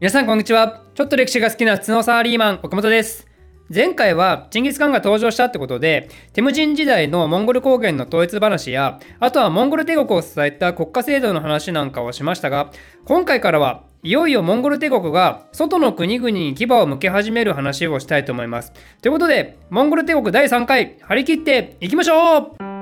[0.00, 0.84] 皆さんこんにちは。
[0.94, 3.26] ちょっと歴史が好きな普通のサラリーマン、岡本です。
[3.68, 12.70] 前回はチンギス・カンが登場したってことで、テムジン時代のモンゴル高原の統一話や、あとはモンゴル帝国を支えた国家制度の話なんかをしましたが、
[13.06, 18.72] 今回からはいよいよモンゴル帝国が外の国々に牙を向け始める話をしたいと思います。
[19.02, 22.77] ということで、モンゴル帝国第3回、張り切っていきましょう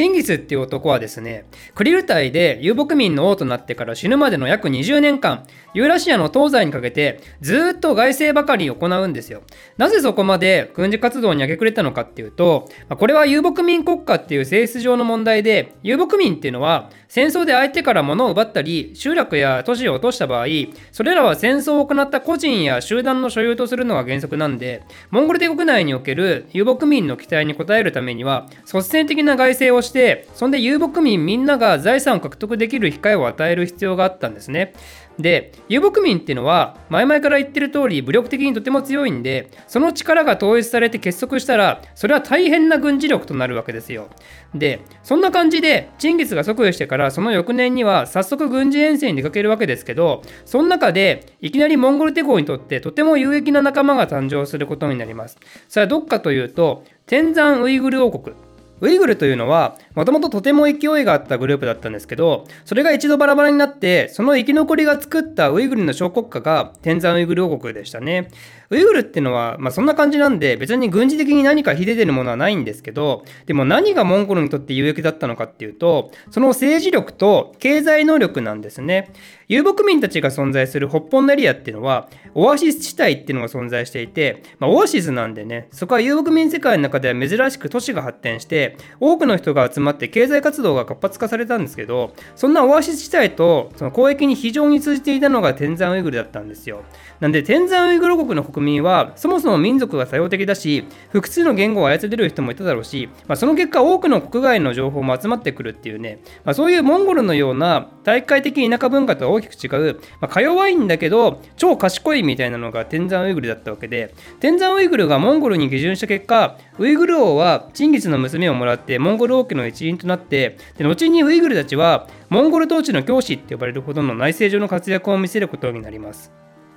[0.00, 1.44] チンギスっていう男はですね、
[1.74, 5.44] クリル隊で遊牧民の王となってから死ぬまでの約20年間、
[5.74, 9.42] ユーラシアの東西にかけてずっと外政ばかり行うんですよ。
[9.76, 20.46] なぜそこまで軍事活動に明け暮れたのかっていうと、これは遊牧民国家っていう性質上の問題で、遊牧民っていうのは戦争で相手から物を奪ったり、集落や都市を落とした場合、
[20.92, 34.72] それらは戦争を行った個人や集団の所有とするのが原則なんで、モンゴル帝国内における遊牧民の期待に応えるためには、率先的な外政をしして、そんで遊牧民みんなが財産を獲得できる機会を与える必要があったんですね。
[35.18, 44.08] で遊牧民っていうのは前々から言ってる通り武力的にとても強いんでその力が統一されて結束したらそれは大変な軍事力となるわけですよ。
[44.54, 55.36] でそんな感じでチンギスが即位してからその翌年には早速軍事遠征に出かけるわけですけどその中でいきなりモンゴル帝国にとってとても有益な仲間が誕生することになります。
[55.68, 58.36] それはどっかというと天山ウイグル王国。
[58.80, 68.28] ウイグルというのはもともととても勢いがあったグループだったんですけどそれが一度バラバラになってその生き残りが作ったウイグルの小国家が天山ウイグル王国でしたね。
[68.70, 79.12] ウイグルっていうのは、まあ、そんな感じなんで別に軍事的に何か秀でるものはないんですけどでも何がモンゴルにとって有益だったのかっていうとその政治力と経済能力なんですね。
[79.50, 96.84] 遊牧民たちが存在する北方のエリアっていうのはオアシス地帯っていうのが存在していて、まあ、オアシスなんでねそこは遊牧民世界の中では珍しく都市が発展して多くの人が集まって経済活動が活発化されたんですけどそんなオアシス地帯とその交易に非常に通じていたのが天山ウイグルだったんですよ。
[97.18, 126.32] なんで天山ウイグル国の国民はそもそも民族が多様的だし複数の言語を操れる人もいただろうし、まあ、その結果多くの国外の情報も集まってくるっていうね、まあ、そういうモンゴルのような大会的田舎文化とは大きく違う、まあ、か弱いんだけど超賢いみたいなのが天山ウイグルだったわけで天山ウイグルがモンゴルに下順した結果ウイグル王はチンギスの娘をもらってモンゴル王家の一員となってで後にウイグルたちはモンゴル統治の教師って呼ばれるほどの内政上の活躍を見せることになります。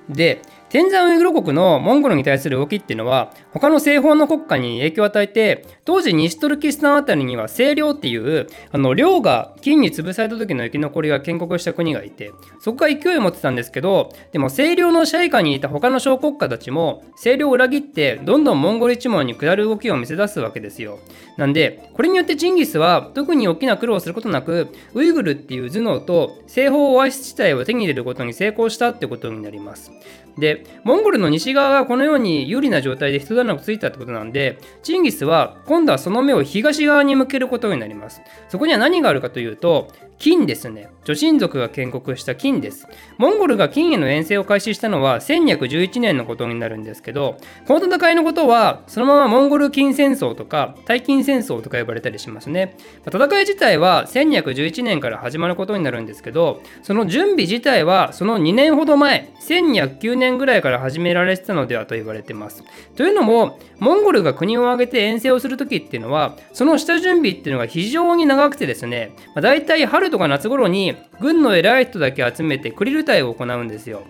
[0.10, 0.42] で
[0.74, 20.98] 天山ウイグル国のモンゴルに対する動きっていうのは他の西方の国家に影響を与えて当時西トルキスタンあたりには清涼っていうあの領が金に潰された時の生き残りが建国した国がいてそこが勢いを持ってたんですけどでも清涼の支配下にいた他の小国家たちも清涼を裏切ってどんどんモンゴル一門に下る動きを見せ出すわけですよ。
[21.38, 29.92] なんでこれによってチンギスは特に大きな苦労をすることなくウイグルっていう頭脳と西方オアシス地帯を手に入れることに成功したってことになります。
[30.38, 39.90] でモンゴルの西側がこのように有利な状態で人棚をついたってことなんでチンギスは今度はその目を東側に向けることになりますそこには何があるかというと
[40.24, 40.90] 金ですね。
[41.04, 42.88] 女神族が建国した金です。
[43.18, 47.38] モンゴルが金への遠征を開始したのは1211年のことになるんですけど、
[47.68, 52.78] この戦いのことは、そのままモンゴル金戦争とか、大金戦争とか呼ばれたりしますね。
[53.06, 62.64] 戦い自体は1211年から始まることになるんですけど、その準備自体はその2年ほど前、1209年ぐらいから始められてたのではと言われてます。
[62.96, 74.04] というのも、モンゴルが国を挙げて遠征をするときっていうのは、その下準備っていうのが非常に長くてですね、まあ、大体春とか夏頃に軍の偉い人だけ集めてクリル隊を行うんですよ。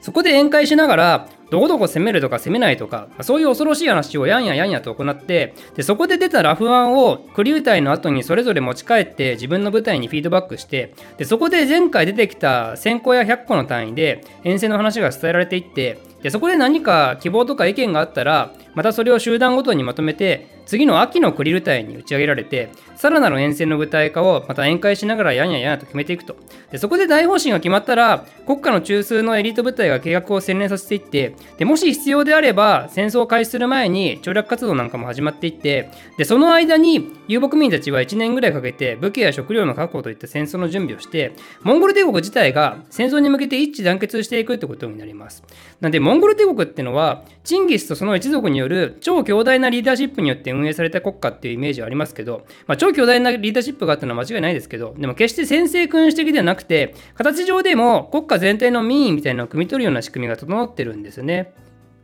[0.00, 26.36] そこで宴会しながらどこどこ攻めるとか攻めないとかそういう恐ろしい話をやんややんやと行ってでそこで出たラフ案をクリュー隊の後にそれぞれ持ち帰って自分の部隊にフィードバックしてでそこで前回出てきた1000個や100個の単位で遠征の話が伝えられていってでそこで何か希望とか意見があったらまたそれを集団ごとにまとめて次の秋のクリル隊に打ち上げられて、さらなる遠征の具体化をまた宴会しながらやんややんと決めていくと。
[26.70, 41.32] でそこで大方針が決まったら、国家の中枢のエリート部隊が計画を洗練させていって、でもし必要であれば、戦争を開始する前に調略活動なんかも始まっていって、でその間に遊牧民たちは1年ぐらいかけて武器や食料の確保といった戦争の準備をして、
[41.62, 45.42] モンゴル帝国自体が戦争に向けて一致団結していくってことになります。
[45.80, 61.54] なんで、モンゴル帝国っていうのは、チンギスとその一族による超強大なリーダーシップによって運営された国家っていうイメージはありますけど、まあ、超巨大なリーダーシップがあったのは間違いないですけど、でも決して先制君主的ではなくて、形上でも国家全体の民意みたいなのを汲み取るような仕組みが整ってるんですよねね。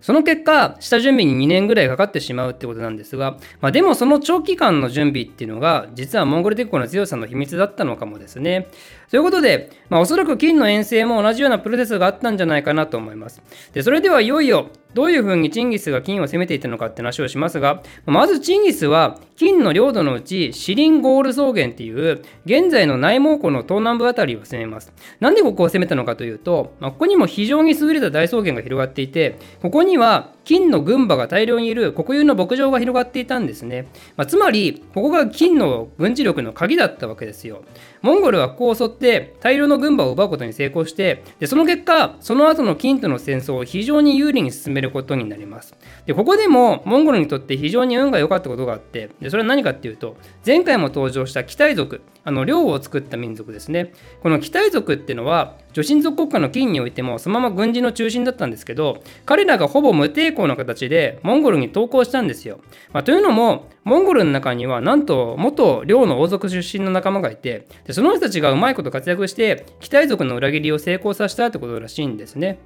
[0.00, 8.68] その結果、下準備に2年ぐらいかかってしまうってことなんですが、まあ、でもその長期間の準備っていうのが、実はモンゴル鉄鋼の強さの秘密だったのかもですね。
[9.10, 13.42] ということで、まあ、おそらく金の遠征も同じようなプロセスがあったんじゃないかなと思います。
[13.72, 24.94] で、それではいよいよ、どういうふうにチンギスが金を攻めていたのかって話をしますが、まずチンギスは金の領土のうちシリンゴール草原っていう現在の内蒙古の東南部あたりを攻めます。
[25.20, 33.88] なんでここを攻めたのかというと、まあ、ここにも非常に優れた大草原が広がっていて、ここには金の群馬が大量にいる国有の牧場が広がっていたんですね。
[34.16, 37.64] まあ、つまり、ここが金の軍事力の鍵だったわけですよ。
[38.06, 45.74] モンゴルはここを襲って大量の軍馬を奪うことに成功してでその結果その後の金との戦争を非常に有利に進めることになります。
[46.06, 53.92] でここでもモンゴルにとって非常に運が良かったことがあってでそれは何かっていうと前回も登場したキタイ族あの領を作った民族ですね。
[54.22, 62.60] このキタイ族っていうのは女神族国家の金においてもそのまま軍事の中心だったんですけど彼らがほぼ無抵抗の形でモンゴルに投降したんですよ、
[62.92, 72.58] まあ、というのもモンゴルの中にはなんと元領の王族出身の仲間がいてでその人たちがうまいこと活躍して期待族の裏切りを成功させたってことらしいんですね。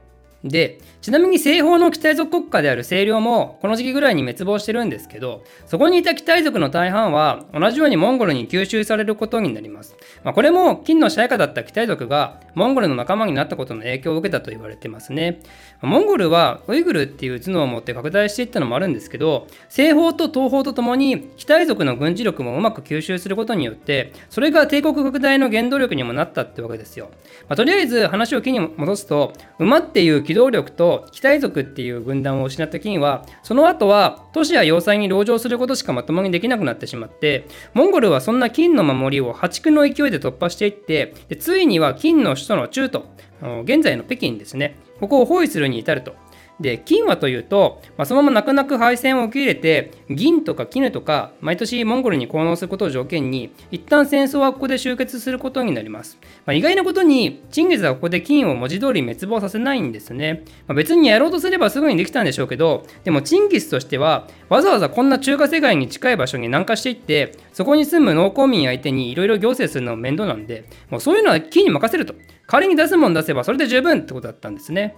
[0.44, 9.96] で、ちなみに西方の期待族国家である清涼もこの時期ぐらいに滅亡してるんですけど、そこにいた期待族の大半は同じようにモンゴルに吸収されることになります。
[10.25, 15.40] まあ、これも金の支配下だった期待族がモンゴルの仲間になったことの影響を受けたと言われてますね。
[15.82, 27.11] モンゴルはウイグルっていう頭脳を持って拡大していったのもあるんですけど、西方と東方とともに期待族の軍事力もうまく吸収することによって、それが帝国拡大の原動力にもなったってわけですよ。
[27.49, 43.06] まあ、とりあえず話を木に戻すと、馬っていう機動力と機体族っていう軍団を失った金はその後は都市や要塞に籠城することしかまともにできなくなってしまってモンゴルはそんな金の守りを破竹の勢いで突破していってでついには金の首都の中都
[43.65, 46.14] 現在の北京ですねここを包囲するに至ると。
[46.60, 72.14] で金はというと、まあ、そのまま泣く泣く敗戦を受け入れて銀とか絹とか毎年モンゴルに効能することを条件に一旦戦争はここで終結することになります、まあ、意外なことにチンギスはここで金を文字通り滅亡させないんですね、まあ、別にやろうとすればすぐにできたんでしょうけどでもチンギスとしてはわざわざこんな中華世界に近い場所に南下していってそこに住む農耕民相手にいろいろ行政するのも面倒なんでもうそういうのは金に任せると。
[72.50, 74.96] 仮に出すもん出せばそれで十分ってことだったんですね。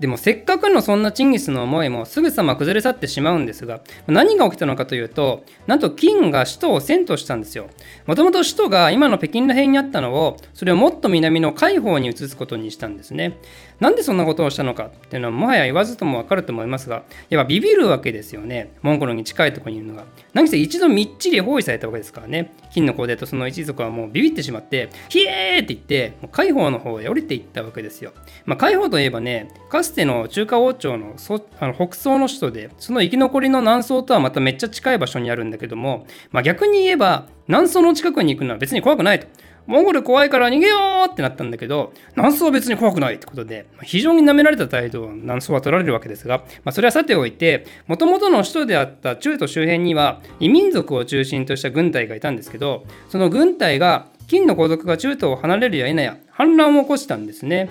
[0.00, 7.68] でもせっかくのそんなチンギスの思いもすぐさま崩れ去ってしまうんですが何が起きたのかというとなんと金が首都を遷都したんですよ。
[8.06, 13.38] もともと首都が今の北京ら辺にあったのをそれをもっと南の海方に移すことにしたんですね。
[13.78, 18.72] なんでそんなことをしたのかっていうのはもはや言わずともわかると思いますがやっぱビビるわけですよね。
[18.80, 20.06] モンゴルに近いところにいるのが。
[20.32, 22.52] 何せ一度みっちり包囲されたわけですからね。
[22.72, 28.12] 金の皇帝とその一族はもうビビってしまってひえーって言って海方の方へ降りていったわけですよ。
[28.46, 31.16] まあ海方といえばねかつつての中華王朝の
[31.58, 39.26] あの北宋の首都でその生き残りの南宋とはまためっちゃ近い場所にあるんだけども、まあ、逆に言えば南宋の近くに行くのは別に怖くないと。
[39.66, 40.78] モンゴル怖いから逃げよ
[41.08, 57.68] うってなったんだけど、南宋は別に怖くないってことで、非常に舐められた態度を南宋は取られるわけですが、まあ、それはさておいて、もともとの首都であった中都周辺には異民族を中心とした軍隊がいたんですけど、その軍隊が金の皇族が中都を離れるや否や反乱を起こしたんですね。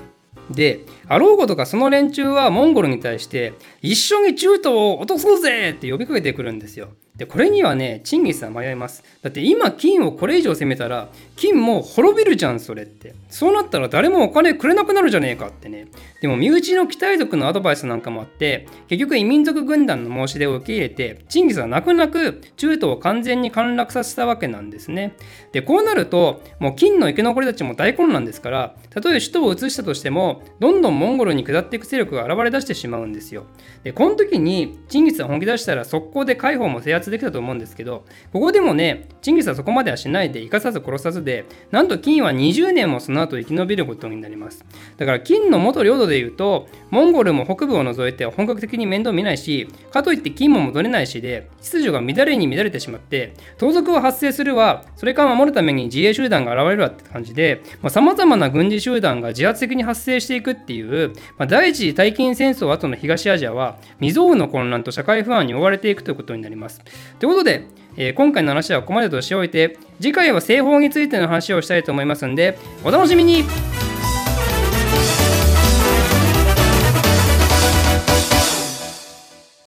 [0.50, 6.90] で、あろうことかその連中はモンゴルに対して、一緒に中東を落とそうぜって呼びかけてくるんですよ。
[7.20, 9.04] で、これにはね、チンギスは迷います。
[9.22, 13.14] だって今、金をこれ以上攻めたら、金も滅びるじゃん、それって。
[13.30, 15.88] そうなったら誰もお金くれなくなるじゃねえかってね。
[16.22, 25.18] でも、身内の期待族のアドバイスなんかもあって、結局異民族軍団の申し出を受け入れて、チンギスは泣く泣く中東を完全に陥落させたわけなんですね。
[25.52, 33.44] で、こうなると、もう金の生き残りたちも大混乱ですから、たとえ首都を移したとしても、どんどんモンゴルに下っていく勢力が現れ出してしまうんですよ。
[33.84, 44.66] で、この時に、チンギスは本気出したら、速攻で解放も制圧できたと思うんですけど、ここでもね、チンギスはそこまではしないで、生かさず殺さずで、なんと金は20年もその後生き延びることになります。
[44.98, 66.82] だから金の元領土で言うと、モンゴルも北部を除いて本格的に面倒見ないし、かといって金も戻れないしで、秩序が乱れに乱れてしまって、盗賊は発生するわ、それから守るために自衛集団が現れるわって感じで、さまざ、まな軍事集団が自発的に発生していくっていう、まあ、第一次大金戦争後の東アジアは、未曾有の混乱と社会不安に追われていくということになります。
[67.20, 67.66] ということで、
[67.98, 73.44] えー、今回の話はここまでとしておいて、次回は製法についての話をしたいと思いますんで、お楽しみに。